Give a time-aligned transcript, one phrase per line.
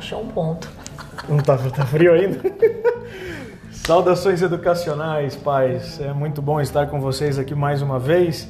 [0.00, 0.66] achou um ponto.
[1.28, 2.40] Não tá, tá frio ainda?
[3.70, 6.00] Saudações educacionais, pais.
[6.00, 8.48] É muito bom estar com vocês aqui mais uma vez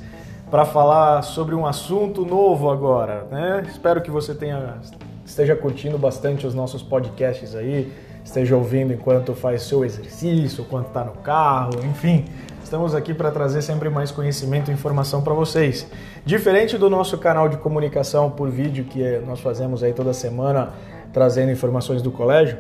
[0.49, 3.65] para falar sobre um assunto novo agora, né?
[3.69, 4.77] Espero que você tenha
[5.25, 7.93] esteja curtindo bastante os nossos podcasts aí,
[8.25, 12.25] esteja ouvindo enquanto faz seu exercício, enquanto está no carro, enfim.
[12.63, 15.87] Estamos aqui para trazer sempre mais conhecimento e informação para vocês.
[16.25, 20.71] Diferente do nosso canal de comunicação por vídeo que nós fazemos aí toda semana,
[21.13, 22.59] trazendo informações do colégio,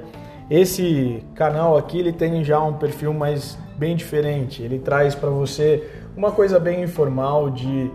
[0.50, 4.62] esse canal aqui ele tem já um perfil mais bem diferente.
[4.62, 7.90] Ele traz para você uma coisa bem informal de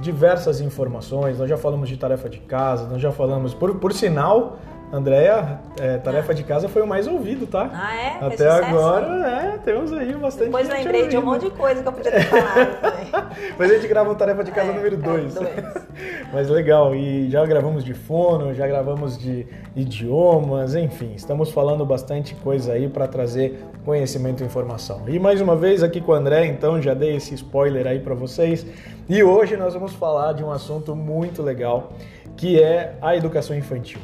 [0.00, 1.38] diversas informações.
[1.38, 4.58] Nós já falamos de tarefa de casa, nós já falamos por, por sinal
[4.94, 6.34] Andréia, é, tarefa ah.
[6.36, 7.68] de casa foi o mais ouvido, tá?
[7.74, 8.24] Ah, é?
[8.24, 11.10] Até agora, é, temos aí bastante Depois lembrei ouvindo.
[11.10, 13.28] de um monte de coisa que eu podia ter falado.
[13.58, 15.34] Mas a gente grava o tarefa de casa é, número 2.
[16.32, 22.36] Mas legal, e já gravamos de fono, já gravamos de idiomas, enfim, estamos falando bastante
[22.36, 25.02] coisa aí para trazer conhecimento e informação.
[25.08, 28.14] E mais uma vez aqui com o André, então já dei esse spoiler aí para
[28.14, 28.64] vocês.
[29.08, 31.94] E hoje nós vamos falar de um assunto muito legal,
[32.36, 33.98] que é a educação infantil.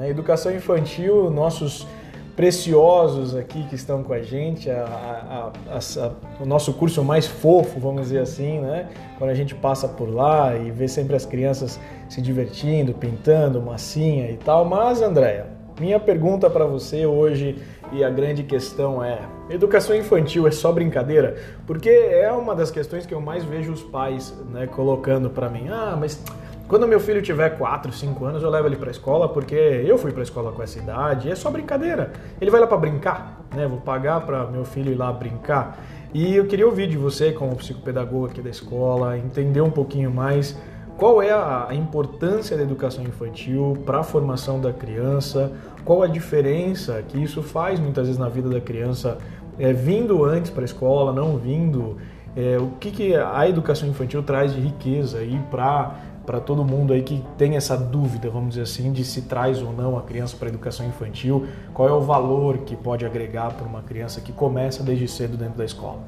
[0.00, 0.08] Né?
[0.08, 1.86] Educação infantil, nossos
[2.34, 6.10] preciosos aqui que estão com a gente, a, a, a,
[6.42, 8.88] o nosso curso mais fofo, vamos dizer assim, né?
[9.18, 11.78] Quando a gente passa por lá e vê sempre as crianças
[12.08, 14.64] se divertindo, pintando, massinha e tal.
[14.64, 17.58] Mas, Andréia, minha pergunta para você hoje
[17.92, 19.18] e a grande questão é:
[19.50, 21.36] educação infantil é só brincadeira?
[21.66, 25.68] Porque é uma das questões que eu mais vejo os pais né, colocando para mim.
[25.68, 26.22] Ah, mas
[26.70, 29.98] quando meu filho tiver 4, 5 anos, eu levo ele para a escola, porque eu
[29.98, 32.12] fui para a escola com essa idade, e é só brincadeira.
[32.40, 33.66] Ele vai lá para brincar, né?
[33.66, 35.80] Vou pagar para meu filho ir lá brincar.
[36.14, 40.56] E eu queria ouvir de você, como psicopedagoga aqui da escola, entender um pouquinho mais
[40.96, 45.50] qual é a importância da educação infantil para a formação da criança,
[45.84, 49.18] qual a diferença que isso faz muitas vezes na vida da criança,
[49.58, 51.96] é, vindo antes para a escola, não vindo,
[52.36, 56.92] é, o que, que a educação infantil traz de riqueza aí para para todo mundo
[56.92, 60.36] aí que tem essa dúvida, vamos dizer assim, de se traz ou não a criança
[60.36, 64.32] para a educação infantil, qual é o valor que pode agregar para uma criança que
[64.32, 65.98] começa desde cedo dentro da escola?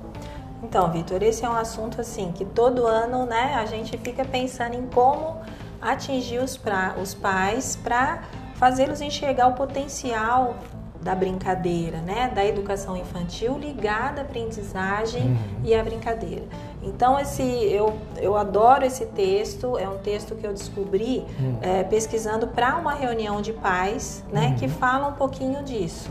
[0.62, 4.74] Então, Vitor, esse é um assunto assim que todo ano, né, a gente fica pensando
[4.74, 5.38] em como
[5.80, 8.22] atingir os, pra, os pais para
[8.54, 10.56] fazê-los enxergar o potencial
[11.02, 15.36] da brincadeira, né, da educação infantil ligada à aprendizagem uhum.
[15.64, 16.44] e à brincadeira.
[16.82, 21.58] Então esse eu, eu adoro esse texto, é um texto que eu descobri uhum.
[21.62, 24.54] é, pesquisando para uma reunião de pais, né, uhum.
[24.56, 26.10] que fala um pouquinho disso.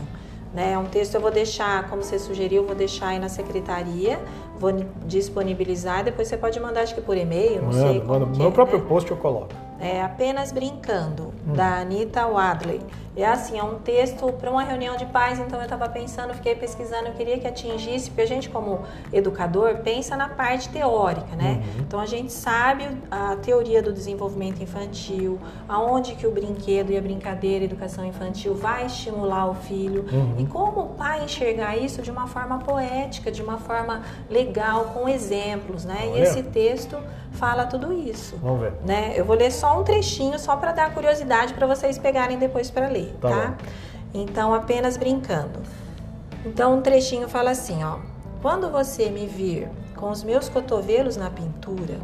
[0.52, 4.20] Né, é um texto eu vou deixar, como você sugeriu, vou deixar aí na secretaria,
[4.58, 4.70] vou
[5.06, 8.00] disponibilizar, depois você pode mandar acho que por e-mail, não sei.
[8.00, 8.84] no meu é, próprio né?
[8.86, 9.54] post eu coloco.
[9.82, 11.54] É apenas brincando, hum.
[11.54, 12.80] da Anita Wadley.
[13.14, 16.54] É assim, é um texto para uma reunião de pais, então eu estava pensando, fiquei
[16.54, 18.80] pesquisando, eu queria que atingisse, porque a gente como
[19.12, 21.60] educador pensa na parte teórica, né?
[21.62, 21.80] Uhum.
[21.80, 25.38] Então a gente sabe a teoria do desenvolvimento infantil,
[25.68, 30.36] aonde que o brinquedo e a brincadeira, a educação infantil vai estimular o filho uhum.
[30.38, 34.00] e como o pai enxergar isso de uma forma poética, de uma forma
[34.30, 35.98] legal, com exemplos, né?
[36.04, 36.18] Olha.
[36.18, 36.96] E esse texto
[37.42, 38.36] fala tudo isso.
[38.40, 38.72] Vamos ver.
[38.86, 39.14] Né?
[39.16, 42.86] Eu vou ler só um trechinho, só para dar curiosidade para vocês pegarem depois para
[42.86, 43.28] ler, tá?
[43.28, 43.58] tá?
[44.14, 45.58] Então, apenas brincando.
[46.46, 47.98] Então, um trechinho fala assim, ó.
[48.40, 51.98] Quando você me vir com os meus cotovelos na pintura,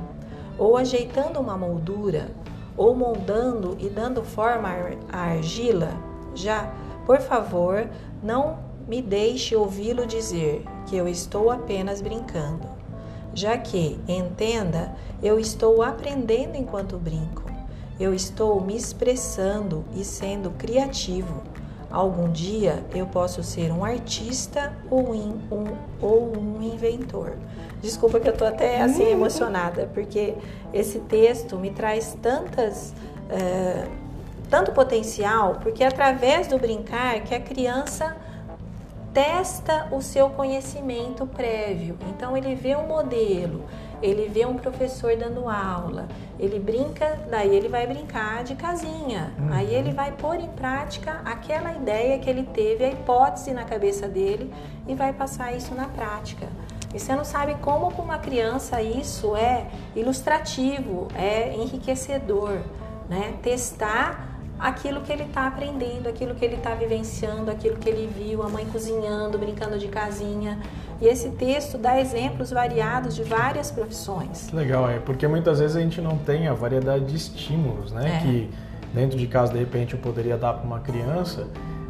[0.59, 2.31] ou ajeitando uma moldura,
[2.77, 4.69] ou moldando e dando forma
[5.13, 5.91] à argila,
[6.35, 6.69] já,
[7.07, 7.89] por favor,
[8.21, 12.78] não me deixe ouvi-lo dizer que eu estou apenas brincando
[13.39, 17.45] já que, entenda, eu estou aprendendo enquanto brinco.
[17.99, 21.43] Eu estou me expressando e sendo criativo.
[21.91, 25.65] Algum dia eu posso ser um artista ou, in, um,
[26.01, 27.37] ou um inventor.
[27.81, 29.11] Desculpa que eu estou até assim uhum.
[29.11, 30.35] emocionada, porque
[30.73, 32.93] esse texto me traz tantas.
[33.31, 34.09] Uh,
[34.51, 38.17] tanto potencial, porque é através do brincar que a criança
[39.13, 41.97] testa o seu conhecimento prévio.
[42.09, 43.65] Então ele vê um modelo,
[44.03, 46.09] ele vê um professor dando aula,
[46.39, 49.33] ele brinca, daí ele vai brincar de casinha.
[49.39, 49.53] Uhum.
[49.53, 54.09] Aí ele vai pôr em prática aquela ideia que ele teve, a hipótese na cabeça
[54.09, 54.53] dele
[54.87, 56.47] e vai passar isso na prática.
[56.95, 62.61] E você não sabe como com uma criança isso é ilustrativo, é enriquecedor,
[63.09, 63.35] né?
[63.43, 64.28] Testar
[64.59, 68.49] aquilo que ele está aprendendo, aquilo que ele está vivenciando, aquilo que ele viu, a
[68.49, 70.59] mãe cozinhando, brincando de casinha.
[71.01, 74.51] E esse texto dá exemplos variados de várias profissões.
[74.53, 78.17] Legal, é porque muitas vezes a gente não tem a variedade de estímulos, né?
[78.17, 78.21] É.
[78.21, 78.51] Que
[78.93, 81.47] dentro de casa de repente eu poderia dar para uma criança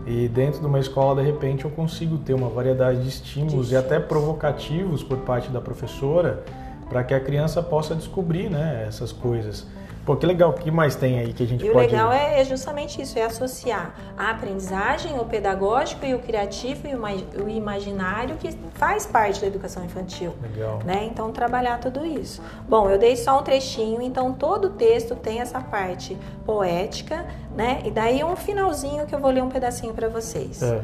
[0.06, 3.76] e dentro de uma escola de repente eu consigo ter uma variedade de estímulos e
[3.76, 6.42] até provocativos por parte da professora
[6.88, 9.66] para que a criança possa descobrir né, essas coisas.
[10.08, 11.84] Pô, que legal, o que mais tem aí que a gente e pode...
[11.84, 16.18] E o legal é, é, justamente isso, é associar a aprendizagem, o pedagógico e o
[16.18, 20.32] criativo e o, imaginário que faz parte da educação infantil.
[20.40, 20.78] Legal.
[20.82, 21.04] Né?
[21.04, 22.40] Então, trabalhar tudo isso.
[22.66, 26.16] Bom, eu dei só um trechinho, então todo o texto tem essa parte
[26.46, 27.82] poética, né?
[27.84, 30.62] E daí um finalzinho que eu vou ler um pedacinho para vocês.
[30.62, 30.76] É.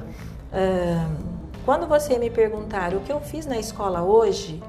[0.53, 1.17] Uh,
[1.65, 4.63] quando você me perguntar o que eu fiz na escola hoje,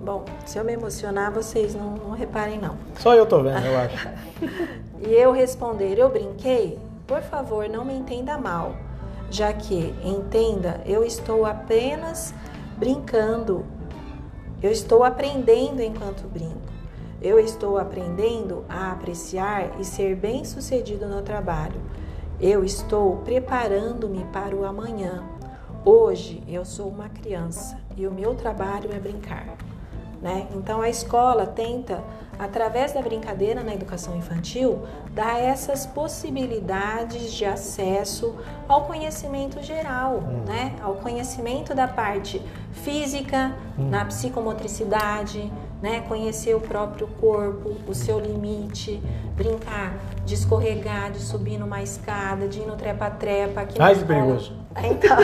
[0.00, 2.76] Bom, se eu me emocionar, vocês não, não reparem não.
[2.98, 4.08] Só eu tô vendo, eu acho.
[5.06, 6.78] e eu responder, eu brinquei?
[7.06, 8.76] Por favor, não me entenda mal,
[9.30, 12.32] já que, entenda, eu estou apenas
[12.76, 13.64] brincando.
[14.62, 16.68] Eu estou aprendendo enquanto brinco.
[17.20, 21.80] Eu estou aprendendo a apreciar e ser bem-sucedido no trabalho.
[22.40, 25.24] Eu estou preparando-me para o amanhã.
[25.84, 29.56] Hoje eu sou uma criança e o meu trabalho é brincar.
[30.20, 30.48] Né?
[30.54, 32.02] Então a escola tenta,
[32.38, 34.82] através da brincadeira na educação infantil,
[35.12, 38.34] dar essas possibilidades de acesso
[38.66, 40.44] ao conhecimento geral, hum.
[40.44, 40.74] né?
[40.82, 42.42] ao conhecimento da parte
[42.72, 43.88] física, hum.
[43.88, 46.00] na psicomotricidade, né?
[46.08, 49.00] conhecer o próprio corpo, o seu limite,
[49.36, 49.94] brincar
[50.24, 53.66] de escorregar, de subir numa escada, de ir no trepa-trepa.
[53.78, 54.57] Ai, que perigoso!
[54.76, 55.16] Então,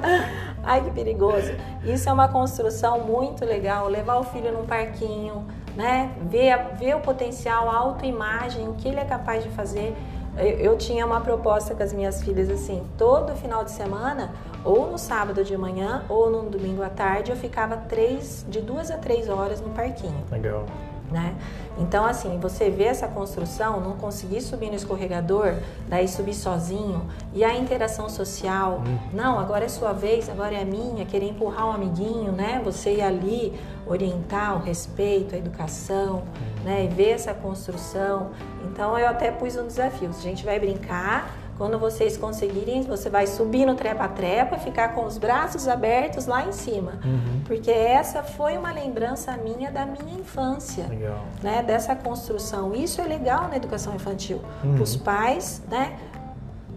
[0.62, 1.52] ai que perigoso.
[1.84, 3.88] Isso é uma construção muito legal.
[3.88, 5.46] Levar o filho num parquinho,
[5.76, 6.12] né?
[6.22, 9.94] Ver, ver o potencial, a autoimagem, o que ele é capaz de fazer.
[10.36, 14.32] Eu, eu tinha uma proposta com as minhas filhas assim: todo final de semana,
[14.64, 18.90] ou no sábado de manhã, ou no domingo à tarde, eu ficava três, de duas
[18.90, 20.24] a três horas no parquinho.
[20.30, 20.64] Legal.
[21.12, 21.36] Né?
[21.76, 25.56] Então, assim, você vê essa construção, não conseguir subir no escorregador,
[25.88, 28.98] daí subir sozinho, e a interação social, hum.
[29.12, 32.62] não, agora é sua vez, agora é a minha, querer empurrar um amiguinho, né?
[32.64, 36.64] Você ir ali orientar o respeito, a educação, hum.
[36.64, 36.84] né?
[36.84, 38.30] E ver essa construção.
[38.64, 41.30] Então, eu até pus um desafio, a gente vai brincar,
[41.62, 46.50] quando vocês conseguirem, você vai subir no trepa-trepa, ficar com os braços abertos lá em
[46.50, 46.98] cima.
[47.04, 47.40] Uhum.
[47.44, 50.88] Porque essa foi uma lembrança minha da minha infância.
[50.88, 51.24] Legal.
[51.40, 51.62] Né?
[51.62, 52.74] Dessa construção.
[52.74, 54.40] Isso é legal na educação infantil.
[54.64, 54.82] Uhum.
[54.82, 55.96] Os pais, né?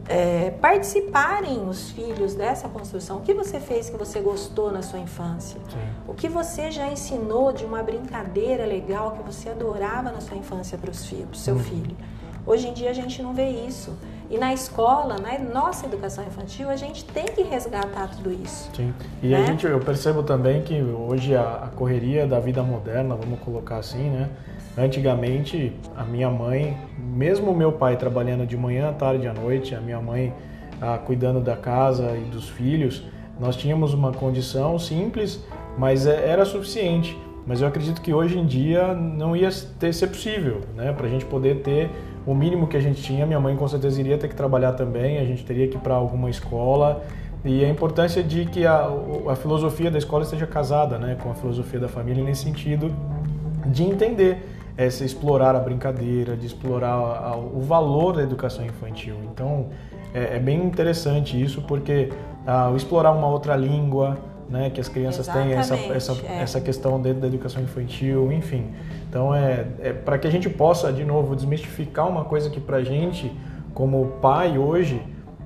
[0.07, 3.17] É, participarem os filhos dessa construção.
[3.17, 5.59] O que você fez que você gostou na sua infância?
[5.67, 5.79] Sim.
[6.07, 10.77] O que você já ensinou de uma brincadeira legal que você adorava na sua infância
[10.77, 11.63] para os filhos, seu uhum.
[11.63, 11.97] filho?
[12.45, 13.91] Hoje em dia a gente não vê isso.
[14.29, 18.69] E na escola, na nossa educação infantil, a gente tem que resgatar tudo isso.
[18.73, 18.93] Sim.
[19.21, 19.37] E né?
[19.37, 23.77] a gente, eu percebo também que hoje a, a, correria da vida moderna, vamos colocar
[23.77, 24.29] assim, né?
[24.77, 30.01] Antigamente, a minha mãe, mesmo meu pai trabalhando de manhã, tarde à noite, a minha
[30.01, 30.33] mãe
[30.81, 33.03] ah, cuidando da casa e dos filhos,
[33.39, 35.43] nós tínhamos uma condição simples,
[35.77, 37.17] mas é, era suficiente.
[37.45, 39.49] Mas eu acredito que hoje em dia não ia
[39.79, 40.91] ter, ser possível, né?
[40.93, 41.91] Para a gente poder ter
[42.25, 45.19] o mínimo que a gente tinha, minha mãe com certeza iria ter que trabalhar também,
[45.19, 47.03] a gente teria que ir para alguma escola.
[47.43, 48.89] E a importância de que a,
[49.29, 52.91] a filosofia da escola esteja casada né, com a filosofia da família nesse sentido
[53.67, 54.39] de entender
[54.75, 59.15] essa explorar a brincadeira, de explorar a, o valor da educação infantil.
[59.31, 59.67] Então
[60.13, 62.09] é, é bem interessante isso porque
[62.47, 64.17] ah, explorar uma outra língua,
[64.49, 66.41] né, que as crianças Exatamente, têm essa, essa, é.
[66.41, 68.71] essa questão dentro da educação infantil, enfim.
[69.09, 72.83] Então é, é para que a gente possa de novo desmistificar uma coisa que para
[72.83, 73.31] gente
[73.73, 75.01] como pai hoje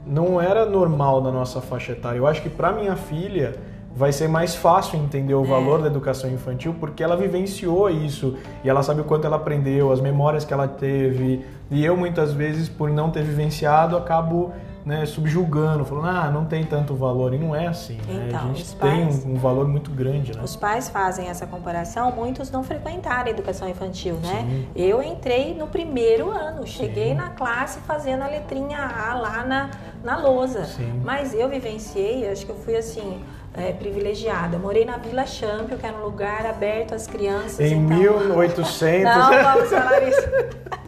[0.06, 2.18] não era normal na nossa faixa etária.
[2.18, 3.56] Eu acho que para minha filha
[3.96, 5.48] vai ser mais fácil entender o é.
[5.48, 9.92] valor da educação infantil porque ela vivenciou isso e ela sabe o quanto ela aprendeu,
[9.92, 11.46] as memórias que ela teve.
[11.72, 14.52] E eu muitas vezes por não ter vivenciado acabo
[14.90, 17.32] né, subjugando, falando, ah, não tem tanto valor.
[17.32, 18.00] E não é assim.
[18.08, 18.26] Né?
[18.28, 20.36] Então, a gente tem pais, um, valor muito grande.
[20.36, 20.42] Né?
[20.44, 24.48] Os pais fazem essa comparação, muitos não frequentaram a educação infantil, né?
[24.50, 24.68] Sim.
[24.76, 27.14] Eu entrei no primeiro ano, cheguei Sim.
[27.14, 29.70] na classe fazendo a letrinha A lá na,
[30.04, 30.66] na lousa.
[30.66, 31.02] Sim.
[31.06, 33.22] Mas eu vivenciei, acho que eu fui assim.
[33.52, 34.60] É, privilegiada.
[34.60, 37.60] Morei na Vila Champion, que era um lugar aberto às crianças.
[37.60, 37.98] Em então...
[37.98, 39.04] 1800.
[39.04, 40.22] Não, vamos falar isso.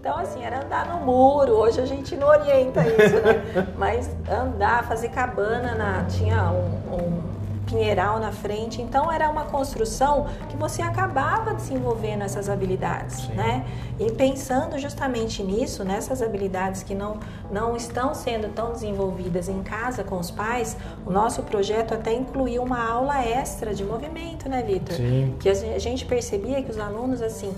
[0.00, 1.52] Então, assim, era andar no muro.
[1.52, 3.68] Hoje a gente não orienta isso, né?
[3.76, 7.20] Mas andar, fazer cabana, na, tinha um, um
[7.66, 8.80] pinheiral na frente.
[8.80, 13.34] Então era uma construção que você acabava desenvolvendo essas habilidades, Sim.
[13.34, 13.66] né?
[13.98, 17.18] E pensando justamente nisso, nessas habilidades que não,
[17.50, 22.62] não estão sendo tão desenvolvidas em casa com os pais, o nosso projeto até incluiu
[22.62, 24.96] uma aula extra de movimento, né, Vitor?
[24.96, 25.36] Sim.
[25.38, 27.54] Que a gente percebia que os alunos, assim,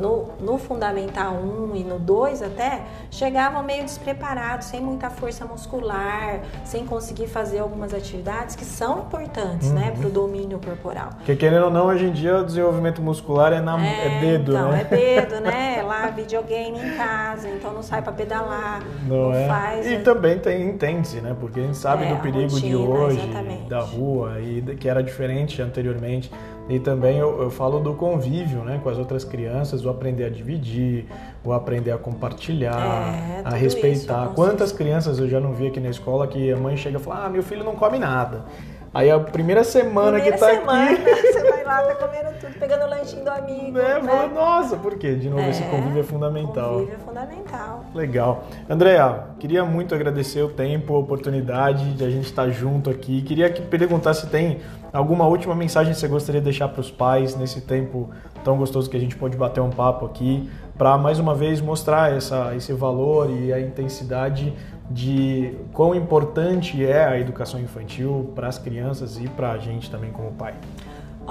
[0.00, 6.40] no, no Fundamental 1 e no 2 até, chegavam meio despreparados, sem muita força muscular,
[6.64, 9.86] sem conseguir fazer algumas atividades que são importantes, né, uhum.
[9.86, 11.10] né, para o domínio corporal.
[11.16, 14.52] Porque querendo ou não, hoje em dia o desenvolvimento muscular é, na, é, é dedo,
[14.52, 14.80] então, né?
[14.80, 15.76] é dedo, né?
[15.78, 19.46] É lá videogame em casa, então não sai para pedalar, não, não é.
[19.46, 19.86] faz.
[19.86, 21.36] E também tem entende-se, né?
[21.38, 23.68] Porque a gente sabe é, do perigo rotina, de hoje, exatamente.
[23.68, 26.30] da rua, e que era diferente anteriormente.
[26.68, 30.30] E também eu, eu, falo do convívio né, com as outras crianças, o aprender a
[30.30, 31.06] dividir,
[31.44, 34.26] o aprender a compartilhar, é, a respeitar.
[34.26, 37.00] Isso, Quantas crianças eu já não vi aqui na escola que a mãe chega e
[37.00, 38.44] fala: Ah, meu filho não come nada.
[38.92, 41.02] Aí a primeira semana primeira que tá semana, aqui.
[41.32, 43.70] Você vai lá, tá comendo tudo, pegando o lanchinho do amigo.
[43.70, 44.00] Né?
[44.00, 44.30] né?
[44.34, 45.14] nossa, por quê?
[45.14, 46.72] De novo, é, esse convívio é fundamental.
[46.72, 47.84] Convívio é fundamental.
[47.94, 48.44] Legal.
[48.68, 53.22] Andréa, queria muito agradecer o tempo, a oportunidade de a gente estar junto aqui.
[53.22, 54.58] Queria que perguntar se tem
[54.92, 58.10] alguma última mensagem que você gostaria de deixar para os pais nesse tempo
[58.44, 62.12] tão gostoso que a gente pode bater um papo aqui, para mais uma vez mostrar
[62.12, 64.52] essa, esse valor e a intensidade
[64.90, 70.10] de quão importante é a educação infantil para as crianças e para a gente também
[70.10, 70.54] como pai.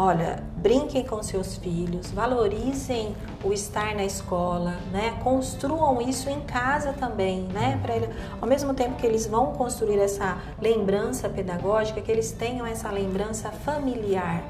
[0.01, 3.13] Olha, brinquem com seus filhos, valorizem
[3.43, 5.19] o estar na escola, né?
[5.21, 7.77] Construam isso em casa também, né?
[7.81, 7.95] Para
[8.39, 13.51] ao mesmo tempo que eles vão construir essa lembrança pedagógica, que eles tenham essa lembrança
[13.51, 14.41] familiar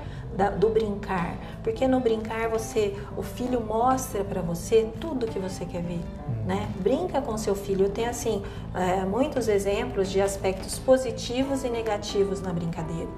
[0.59, 5.81] do brincar, porque no brincar você, o filho mostra para você tudo que você quer
[5.81, 6.45] ver, hum.
[6.45, 6.69] né?
[6.79, 7.87] Brinca com seu filho.
[7.87, 13.09] Eu tenho assim é, muitos exemplos de aspectos positivos e negativos na brincadeira.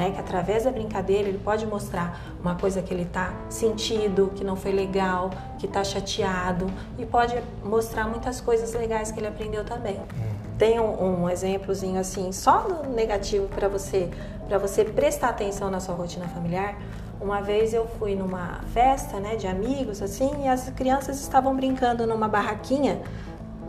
[0.00, 4.42] Né, que através da brincadeira ele pode mostrar uma coisa que ele está sentindo, que
[4.42, 5.28] não foi legal,
[5.58, 9.96] que está chateado e pode mostrar muitas coisas legais que ele aprendeu também.
[9.96, 10.56] Hum.
[10.56, 14.08] Tem um, um exemplozinho assim, só no negativo para você
[14.48, 16.78] para você prestar atenção na sua rotina familiar.
[17.20, 22.06] Uma vez eu fui numa festa, né, de amigos assim, e as crianças estavam brincando
[22.06, 23.02] numa barraquinha,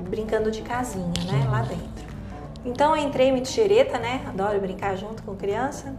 [0.09, 2.05] brincando de casinha, né, lá dentro.
[2.63, 4.21] Então eu entrei muito xereta, né?
[4.27, 5.93] Adoro brincar junto com criança.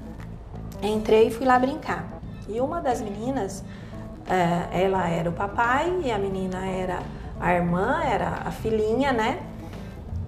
[0.82, 2.04] Entrei e fui lá brincar.
[2.48, 3.64] E uma das meninas,
[4.28, 6.98] é, ela era o papai e a menina era
[7.40, 9.40] a irmã, era a filhinha, né?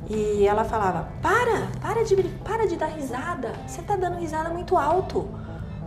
[0.08, 3.52] E ela falava: "Para, para de para de dar risada.
[3.66, 5.28] Você tá dando risada muito alto.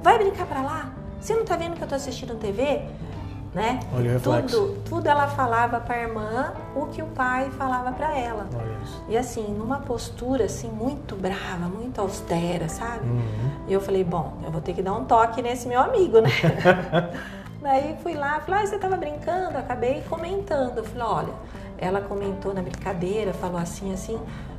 [0.02, 0.92] Vai brincar para lá.
[1.20, 2.82] Você não tá vendo que eu tô assistindo TV?"
[3.54, 3.80] Né?
[3.92, 8.16] Olha o tudo, tudo ela falava para a irmã o que o pai falava para
[8.16, 8.46] ela.
[9.08, 13.08] E assim, numa postura assim muito brava, muito austera, sabe?
[13.08, 13.52] Uhum.
[13.68, 16.30] E eu falei, bom, eu vou ter que dar um toque nesse meu amigo, né?
[17.62, 20.78] Daí fui lá, falei, ah, você tava brincando, acabei comentando.
[20.78, 21.34] Eu falei, olha,
[21.78, 24.18] ela comentou na brincadeira, falou assim, assim.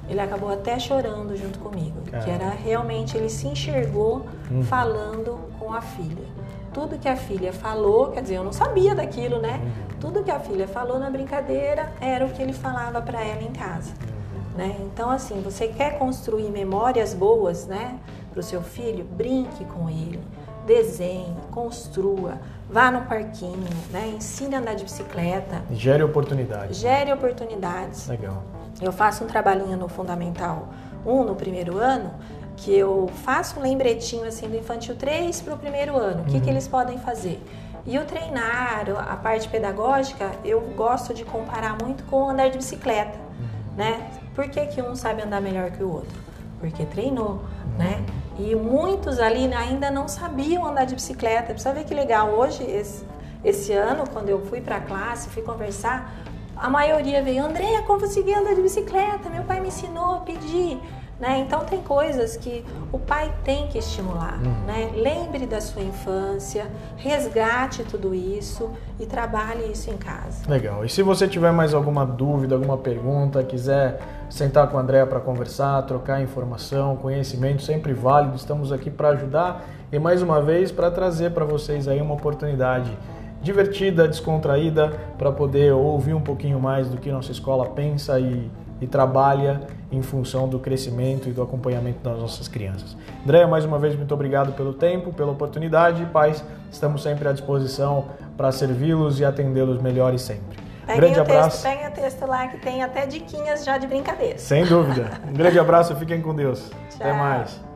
[0.08, 2.24] Ele acabou até chorando junto comigo, Caramba.
[2.24, 4.62] que era realmente ele se enxergou uhum.
[4.62, 6.26] falando com a filha.
[6.72, 9.60] Tudo que a filha falou, quer dizer, eu não sabia daquilo, né?
[9.62, 9.98] Uhum.
[10.00, 13.52] Tudo que a filha falou na brincadeira era o que ele falava para ela em
[13.52, 13.90] casa.
[13.90, 14.58] Uhum.
[14.58, 14.76] Né?
[14.80, 17.98] Então, assim, você quer construir memórias boas, né,
[18.38, 19.04] para o seu filho?
[19.04, 20.20] Brinque com ele,
[20.64, 22.38] desenhe, construa,
[22.70, 24.12] Vá no parquinho, né?
[24.14, 25.62] Ensine a andar de bicicleta.
[25.70, 26.76] Gere oportunidades.
[26.76, 28.06] Gere oportunidades.
[28.06, 28.42] Legal.
[28.78, 30.68] Eu faço um trabalhinho no Fundamental
[31.06, 32.12] 1, no primeiro ano,
[32.58, 36.20] que eu faço um lembretinho assim do infantil 3 para o primeiro ano.
[36.20, 36.40] O que, uhum.
[36.42, 37.42] que eles podem fazer?
[37.86, 42.58] E o treinar, a parte pedagógica, eu gosto de comparar muito com o andar de
[42.58, 43.76] bicicleta, uhum.
[43.78, 44.10] né?
[44.34, 46.20] Por que, que um sabe andar melhor que o outro?
[46.60, 47.78] Porque treinou, uhum.
[47.78, 48.04] né?
[48.38, 51.52] E muitos ali ainda não sabiam andar de bicicleta.
[51.52, 52.30] Precisa ver que legal.
[52.30, 53.04] Hoje, esse,
[53.44, 56.14] esse ano, quando eu fui para a classe, fui conversar,
[56.56, 59.28] a maioria veio, Andréia, como consegui andar de bicicleta?
[59.28, 60.80] Meu pai me ensinou a pedir.
[61.20, 61.40] Né?
[61.40, 64.38] Então tem coisas que o pai tem que estimular.
[64.38, 64.66] Uhum.
[64.66, 64.90] Né?
[64.94, 68.70] Lembre da sua infância, resgate tudo isso
[69.00, 70.48] e trabalhe isso em casa.
[70.48, 70.84] Legal.
[70.84, 75.18] E se você tiver mais alguma dúvida, alguma pergunta, quiser sentar com a Andréa para
[75.18, 78.36] conversar, trocar informação, conhecimento, sempre válido.
[78.36, 82.96] Estamos aqui para ajudar e mais uma vez para trazer para vocês aí uma oportunidade
[83.42, 88.86] divertida, descontraída, para poder ouvir um pouquinho mais do que nossa escola pensa e, e
[88.86, 92.96] trabalha em função do crescimento e do acompanhamento das nossas crianças.
[93.24, 96.04] Andréa, mais uma vez, muito obrigado pelo tempo, pela oportunidade.
[96.06, 98.06] Pais, estamos sempre à disposição
[98.36, 100.58] para servi-los e atendê-los melhores sempre.
[100.86, 101.62] Peguem grande o abraço.
[101.62, 104.38] Texto, peguem o texto lá que tem até diquinhas já de brincadeira.
[104.38, 105.10] Sem dúvida.
[105.28, 106.70] Um grande abraço, fiquem com Deus.
[106.88, 107.00] Tchau.
[107.00, 107.67] Até mais.